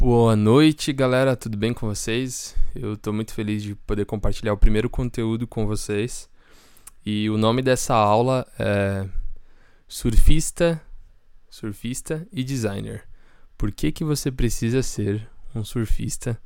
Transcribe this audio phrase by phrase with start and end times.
[0.00, 1.34] Boa noite, galera.
[1.34, 2.54] Tudo bem com vocês?
[2.72, 6.30] Eu estou muito feliz de poder compartilhar o primeiro conteúdo com vocês.
[7.04, 9.08] E o nome dessa aula é
[9.88, 10.80] Surfista,
[11.50, 13.08] Surfista e Designer.
[13.58, 16.40] Por que, que você precisa ser um surfista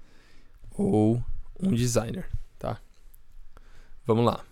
[0.70, 1.22] ou
[1.60, 2.26] um designer,
[2.58, 2.80] tá?
[4.06, 4.42] Vamos lá.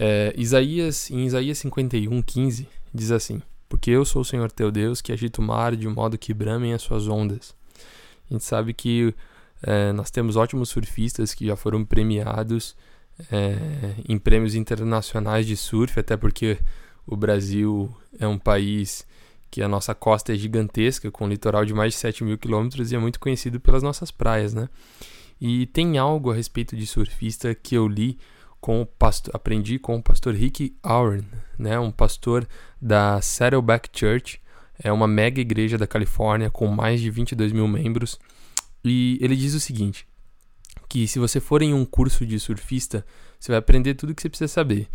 [0.00, 3.40] É, Isaías, em Isaías 51, 15, diz assim:
[3.72, 6.74] porque eu sou o Senhor teu Deus que agita o mar de modo que bramem
[6.74, 7.54] as suas ondas.
[8.30, 9.14] A gente sabe que
[9.62, 12.76] é, nós temos ótimos surfistas que já foram premiados
[13.30, 16.58] é, em prêmios internacionais de surf, até porque
[17.06, 19.06] o Brasil é um país
[19.50, 22.92] que a nossa costa é gigantesca, com um litoral de mais de 7 mil quilômetros
[22.92, 24.68] e é muito conhecido pelas nossas praias, né?
[25.40, 28.18] E tem algo a respeito de surfista que eu li
[28.62, 31.24] com o pastor, aprendi com o pastor Rick Warren,
[31.58, 32.46] né, um pastor
[32.80, 34.40] da Saddleback Church,
[34.80, 38.20] é uma mega igreja da Califórnia com mais de 22 mil membros.
[38.84, 40.06] E ele diz o seguinte:
[40.88, 43.04] que se você for em um curso de surfista,
[43.38, 44.88] você vai aprender tudo o que você precisa saber.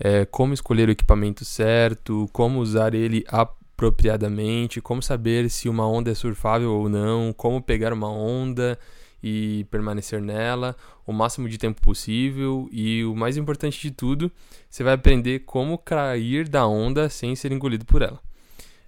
[0.00, 6.10] É, como escolher o equipamento certo, como usar ele apropriadamente, como saber se uma onda
[6.10, 8.76] é surfável ou não, como pegar uma onda
[9.22, 14.30] e permanecer nela o máximo de tempo possível e o mais importante de tudo,
[14.68, 18.20] você vai aprender como cair da onda sem ser engolido por ela.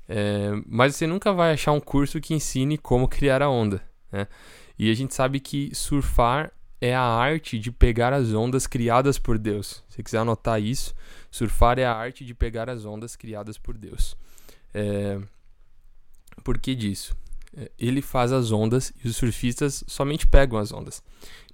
[0.09, 3.83] É, mas você nunca vai achar um curso que ensine como criar a onda.
[4.11, 4.27] Né?
[4.79, 9.39] E a gente sabe que surfar é a arte de pegar as ondas criadas por
[9.39, 9.83] Deus.
[9.89, 10.95] Se você quiser anotar isso,
[11.31, 14.17] surfar é a arte de pegar as ondas criadas por Deus.
[14.75, 15.19] É,
[16.43, 17.17] por que disso?
[17.79, 21.03] Ele faz as ondas e os surfistas somente pegam as ondas.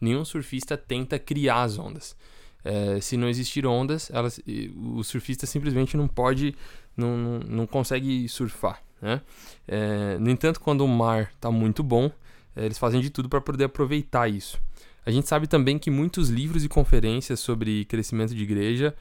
[0.00, 2.16] Nenhum surfista tenta criar as ondas.
[2.64, 4.40] É, se não existir ondas, elas,
[4.76, 6.54] o surfista simplesmente não pode,
[6.96, 8.82] não, não, consegue surfar.
[9.00, 9.20] Né?
[9.66, 12.10] É, no entanto, quando o mar está muito bom,
[12.56, 14.58] eles fazem de tudo para poder aproveitar isso.
[15.04, 18.94] A gente sabe também que muitos livros e conferências sobre crescimento de igreja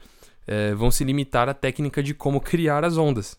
[0.46, 3.36] é, vão se limitar à técnica de como criar as ondas.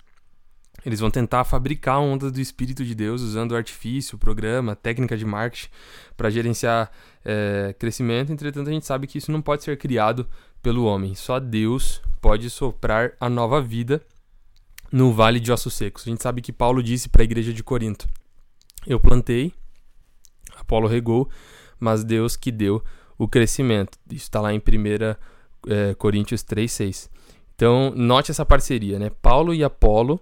[0.86, 5.70] Eles vão tentar fabricar ondas do Espírito de Deus usando artifício, programa, técnica de marketing
[6.18, 6.92] para gerenciar
[7.24, 8.32] é, crescimento.
[8.32, 10.28] Entretanto, a gente sabe que isso não pode ser criado
[10.62, 11.14] pelo homem.
[11.14, 14.02] Só Deus pode soprar a nova vida
[14.92, 16.04] no vale de ossos secos.
[16.04, 18.08] A gente sabe que Paulo disse para a igreja de Corinto:
[18.86, 19.54] Eu plantei,
[20.56, 21.30] Apolo regou,
[21.80, 22.84] mas Deus que deu
[23.18, 24.00] o crescimento.
[24.10, 24.62] Isso está lá em 1
[25.72, 27.10] é, Coríntios 3,6.
[27.56, 29.12] Então, note essa parceria, né?
[29.22, 30.20] Paulo e Apolo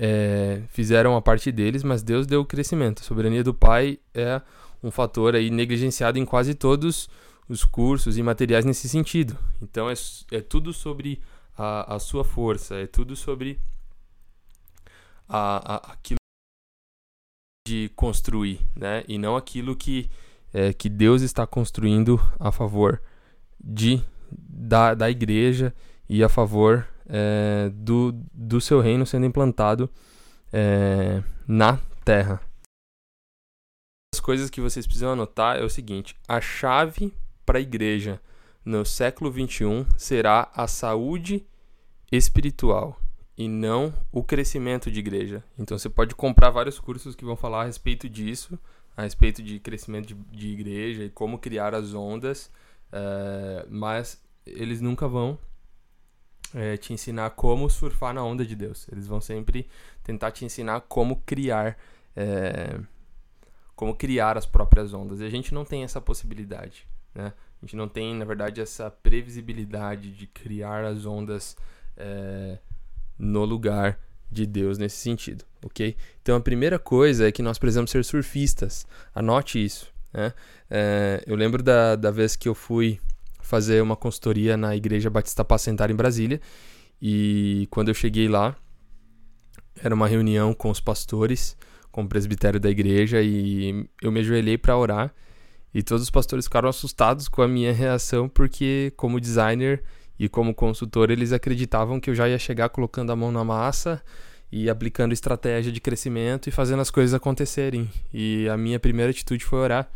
[0.00, 3.00] é, fizeram a parte deles, mas Deus deu o crescimento.
[3.00, 4.40] A soberania do Pai é
[4.80, 7.10] um fator aí negligenciado em quase todos
[7.48, 9.36] os cursos e materiais nesse sentido.
[9.60, 9.94] Então é,
[10.30, 11.20] é tudo sobre
[11.56, 13.58] a, a sua força, é tudo sobre
[15.28, 16.18] a, a, aquilo
[17.66, 19.02] de construir, né?
[19.08, 20.08] E não aquilo que,
[20.54, 23.02] é, que Deus está construindo a favor
[23.58, 25.74] de da, da igreja
[26.08, 29.88] e a favor é, do, do seu reino sendo implantado
[30.52, 32.40] é, na terra.
[34.14, 37.12] As coisas que vocês precisam anotar é o seguinte: a chave
[37.44, 38.20] para a igreja
[38.64, 41.46] no século 21 será a saúde
[42.12, 43.00] espiritual
[43.36, 45.42] e não o crescimento de igreja.
[45.58, 48.58] Então você pode comprar vários cursos que vão falar a respeito disso,
[48.96, 52.50] a respeito de crescimento de, de igreja e como criar as ondas,
[52.90, 55.38] é, mas eles nunca vão
[56.54, 58.86] é, te ensinar como surfar na onda de Deus.
[58.90, 59.68] Eles vão sempre
[60.02, 61.76] tentar te ensinar como criar,
[62.16, 62.78] é,
[63.74, 65.20] como criar as próprias ondas.
[65.20, 67.32] E a gente não tem essa possibilidade, né?
[67.60, 71.56] A gente não tem, na verdade, essa previsibilidade de criar as ondas
[71.96, 72.58] é,
[73.18, 73.98] no lugar
[74.30, 75.96] de Deus nesse sentido, ok?
[76.22, 78.86] Então a primeira coisa é que nós precisamos ser surfistas.
[79.14, 79.92] Anote isso.
[80.12, 80.32] Né?
[80.70, 83.00] É, eu lembro da, da vez que eu fui
[83.48, 86.38] fazer uma consultoria na Igreja Batista Pacentar em Brasília.
[87.00, 88.54] E quando eu cheguei lá,
[89.82, 91.56] era uma reunião com os pastores,
[91.90, 95.14] com o presbitério da igreja, e eu me ajoelhei para orar.
[95.72, 99.82] E todos os pastores ficaram assustados com a minha reação, porque, como designer
[100.18, 104.02] e como consultor, eles acreditavam que eu já ia chegar colocando a mão na massa
[104.52, 107.88] e aplicando estratégia de crescimento e fazendo as coisas acontecerem.
[108.12, 109.90] E a minha primeira atitude foi orar.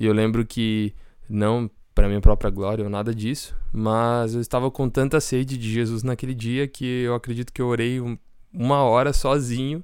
[0.00, 0.94] E eu lembro que
[1.28, 5.68] não para minha própria glória ou nada disso, mas eu estava com tanta sede de
[5.68, 8.16] Jesus naquele dia que eu acredito que eu orei um,
[8.52, 9.82] uma hora sozinho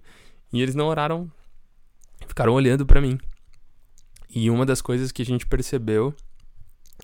[0.52, 1.28] e eles não oraram,
[2.28, 3.18] ficaram olhando para mim.
[4.30, 6.14] E uma das coisas que a gente percebeu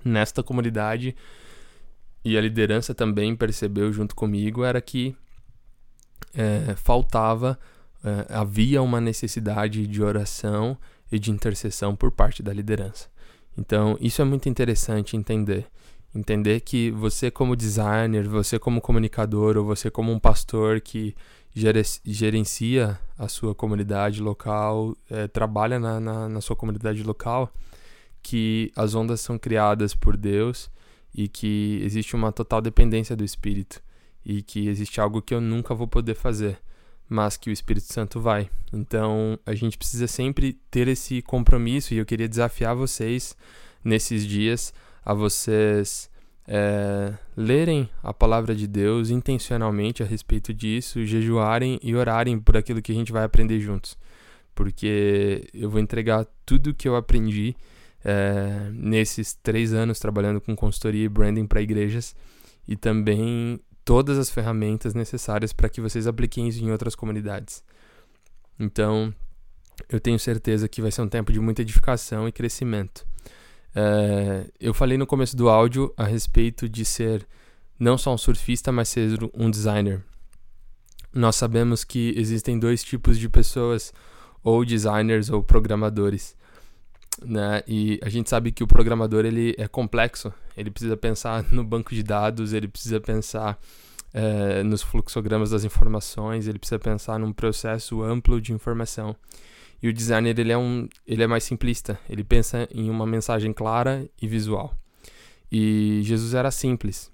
[0.05, 1.17] nesta comunidade
[2.25, 5.17] e a liderança também percebeu junto comigo era que
[6.33, 7.59] é, faltava,
[8.05, 10.79] é, havia uma necessidade de oração
[11.11, 13.09] e de intercessão por parte da liderança.
[13.57, 15.67] Então, isso é muito interessante entender.
[16.15, 21.15] Entender que você, como designer, você, como comunicador, ou você, como um pastor que
[22.05, 27.53] gerencia a sua comunidade local, é, trabalha na, na, na sua comunidade local,
[28.23, 30.71] que as ondas são criadas por Deus
[31.15, 33.83] e que existe uma total dependência do Espírito
[34.25, 36.59] e que existe algo que eu nunca vou poder fazer,
[37.11, 38.49] mas que o Espírito Santo vai.
[38.73, 43.37] Então a gente precisa sempre ter esse compromisso e eu queria desafiar vocês
[43.85, 44.73] nesses dias
[45.05, 46.09] a vocês
[46.47, 52.81] é, lerem a palavra de Deus intencionalmente a respeito disso, jejuarem e orarem por aquilo
[52.81, 53.99] que a gente vai aprender juntos.
[54.55, 57.57] Porque eu vou entregar tudo que eu aprendi
[58.05, 62.15] é, nesses três anos trabalhando com consultoria e branding para igrejas
[62.69, 67.63] e também todas as ferramentas necessárias para que vocês apliquem isso em outras comunidades.
[68.59, 69.15] Então,
[69.89, 73.07] eu tenho certeza que vai ser um tempo de muita edificação e crescimento.
[73.75, 77.27] É, eu falei no começo do áudio a respeito de ser
[77.79, 80.05] não só um surfista, mas ser um designer.
[81.13, 83.93] Nós sabemos que existem dois tipos de pessoas,
[84.43, 86.37] ou designers ou programadores.
[87.23, 87.63] Né?
[87.67, 91.95] E a gente sabe que o programador ele é complexo, ele precisa pensar no banco
[91.95, 93.59] de dados, ele precisa pensar
[94.13, 99.15] é, nos fluxogramas das informações, ele precisa pensar num processo amplo de informação.
[99.83, 103.53] E o designer ele é, um, ele é mais simplista, ele pensa em uma mensagem
[103.53, 104.75] clara e visual.
[105.51, 107.11] E Jesus era simples.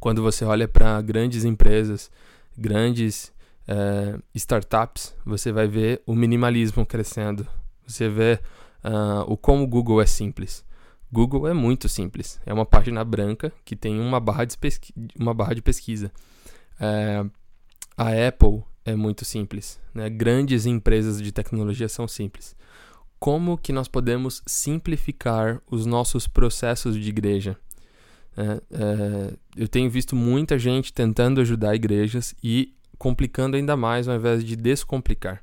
[0.00, 2.10] Quando você olha para grandes empresas,
[2.58, 3.32] grandes
[3.68, 7.46] é, startups, você vai ver o minimalismo crescendo.
[7.86, 8.40] Você vê
[8.84, 10.64] uh, o como o Google é simples.
[11.12, 12.40] Google é muito simples.
[12.46, 16.10] É uma página branca que tem uma barra de, pesqui uma barra de pesquisa.
[16.80, 17.24] É,
[17.96, 19.78] a Apple é muito simples.
[19.94, 20.08] Né?
[20.08, 22.56] Grandes empresas de tecnologia são simples.
[23.18, 27.56] Como que nós podemos simplificar os nossos processos de igreja?
[28.36, 34.16] É, é, eu tenho visto muita gente tentando ajudar igrejas e complicando ainda mais ao
[34.16, 35.42] invés de descomplicar.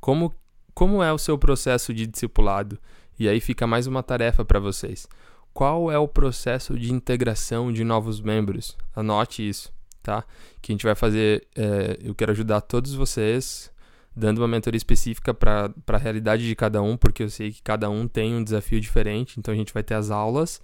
[0.00, 0.32] Como,
[0.78, 2.78] como é o seu processo de discipulado?
[3.18, 5.08] E aí fica mais uma tarefa para vocês.
[5.52, 8.76] Qual é o processo de integração de novos membros?
[8.94, 9.72] Anote isso
[10.08, 10.24] tá?
[10.62, 11.46] Que a gente vai fazer.
[11.54, 13.70] É, eu quero ajudar todos vocês,
[14.16, 17.90] dando uma mentoria específica para a realidade de cada um, porque eu sei que cada
[17.90, 19.38] um tem um desafio diferente.
[19.38, 20.62] Então a gente vai ter as aulas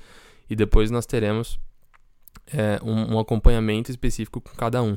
[0.49, 1.59] e depois nós teremos
[2.47, 4.97] é, um, um, acompanhamento específico com cada um.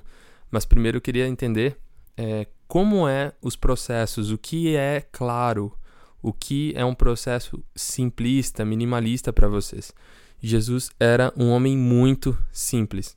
[0.50, 1.78] Mas primeiro eu queria entender
[2.16, 5.74] é, como é os processos, o que é claro,
[6.22, 9.94] o que é um processo simplista, minimalista para vocês.
[10.42, 13.16] Jesus era um homem muito simples.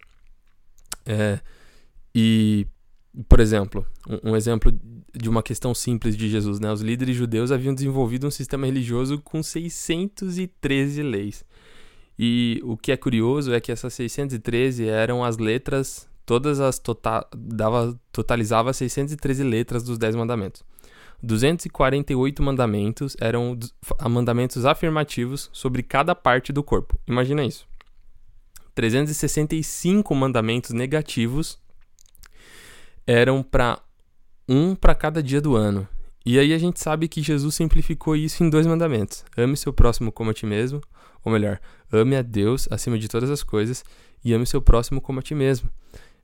[1.04, 1.40] É,
[2.14, 2.66] e,
[3.28, 4.72] por exemplo, um, um, exemplo
[5.14, 6.72] de uma questão simples de Jesus, né?
[6.72, 11.44] Os líderes judeus haviam desenvolvido um sistema religioso com 613 leis.
[12.18, 17.28] E o que é curioso é que essas 613 eram as letras, todas as total,
[17.36, 20.62] dava, totalizava 613 letras dos 10 mandamentos.
[21.20, 23.58] 248 mandamentos eram
[24.08, 26.96] mandamentos afirmativos sobre cada parte do corpo.
[27.04, 27.66] Imagina isso.
[28.76, 31.58] 365 mandamentos negativos
[33.04, 33.80] eram para
[34.48, 35.88] um para cada dia do ano.
[36.24, 40.12] E aí a gente sabe que Jesus simplificou isso em dois mandamentos: ame seu próximo
[40.12, 40.80] como a ti mesmo,
[41.24, 41.58] ou melhor,
[41.90, 43.84] ame a Deus acima de todas as coisas
[44.24, 45.68] e ame seu próximo como a ti mesmo.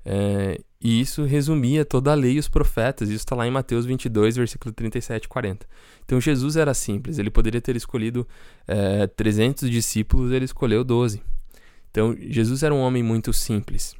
[0.09, 3.09] É, e isso resumia toda a lei e os profetas.
[3.09, 5.67] Isso está lá em Mateus 22, versículo 37 e 40.
[6.05, 7.19] Então Jesus era simples.
[7.19, 8.27] Ele poderia ter escolhido
[8.69, 11.21] é, 300 discípulos, ele escolheu 12.
[11.91, 13.97] Então, Jesus era um homem muito simples.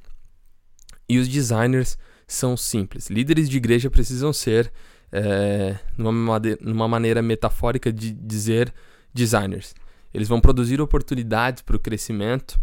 [1.09, 1.97] E os designers
[2.27, 3.09] são simples.
[3.09, 4.71] Líderes de igreja precisam ser,
[5.11, 8.71] é, numa, numa maneira metafórica de dizer,
[9.15, 9.75] designers.
[10.13, 12.61] Eles vão produzir oportunidades para o crescimento,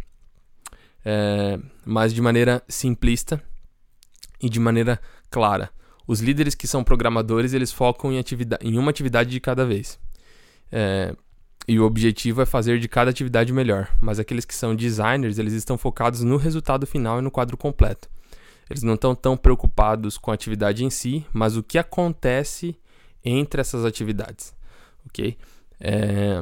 [1.06, 3.42] é, mas de maneira simplista
[4.42, 5.70] e de maneira clara.
[6.06, 10.00] Os líderes que são programadores, eles focam em, atividade, em uma atividade de cada vez.
[10.72, 11.16] É,
[11.68, 15.54] e o objetivo é fazer de cada atividade melhor, mas aqueles que são designers, eles
[15.54, 18.10] estão focados no resultado final e no quadro completo.
[18.70, 22.78] Eles não estão tão preocupados com a atividade em si, mas o que acontece
[23.24, 24.54] entre essas atividades,
[25.06, 25.38] ok?
[25.80, 26.42] É...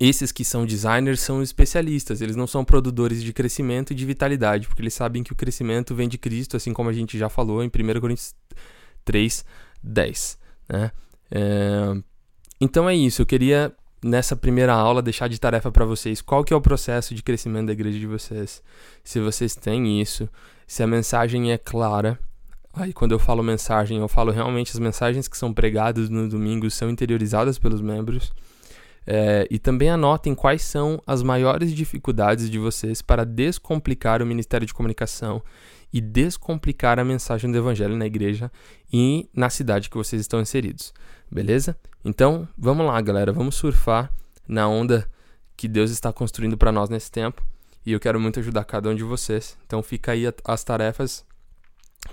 [0.00, 4.68] Esses que são designers são especialistas, eles não são produtores de crescimento e de vitalidade,
[4.68, 7.64] porque eles sabem que o crescimento vem de Cristo, assim como a gente já falou
[7.64, 8.34] em 1 Coríntios
[9.04, 9.44] 3,
[9.82, 10.38] 10.
[10.68, 10.92] Né?
[11.30, 12.00] É...
[12.60, 16.52] Então é isso, eu queria nessa primeira aula deixar de tarefa para vocês qual que
[16.52, 18.62] é o processo de crescimento da igreja de vocês.
[19.02, 20.28] Se vocês têm isso,
[20.64, 22.18] se a mensagem é clara,
[22.78, 26.70] Aí quando eu falo mensagem, eu falo realmente as mensagens que são pregadas no domingo
[26.70, 28.32] são interiorizadas pelos membros.
[29.10, 34.66] É, e também anotem quais são as maiores dificuldades de vocês para descomplicar o Ministério
[34.66, 35.42] de Comunicação
[35.90, 38.52] e descomplicar a mensagem do Evangelho na igreja
[38.92, 40.92] e na cidade que vocês estão inseridos.
[41.30, 41.74] Beleza?
[42.04, 43.32] Então, vamos lá, galera.
[43.32, 44.12] Vamos surfar
[44.46, 45.10] na onda
[45.56, 47.42] que Deus está construindo para nós nesse tempo.
[47.86, 49.56] E eu quero muito ajudar cada um de vocês.
[49.64, 51.24] Então, fica aí as tarefas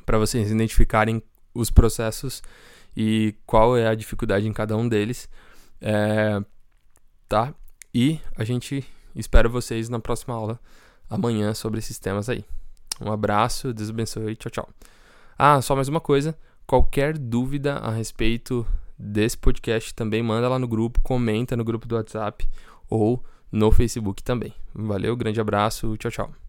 [0.06, 1.22] para vocês identificarem
[1.54, 2.42] os processos
[2.96, 5.28] e qual é a dificuldade em cada um deles.
[5.82, 6.42] É,
[7.28, 7.54] tá?
[7.94, 10.60] E a gente espera vocês na próxima aula
[11.10, 12.44] amanhã sobre esses temas aí.
[13.02, 14.70] Um abraço, Deus abençoe, tchau, tchau.
[15.38, 18.66] Ah, só mais uma coisa, qualquer dúvida a respeito
[18.98, 22.48] desse podcast também manda lá no grupo, comenta no grupo do WhatsApp
[22.90, 24.54] ou no Facebook também.
[24.74, 26.45] Valeu, grande abraço, tchau, tchau.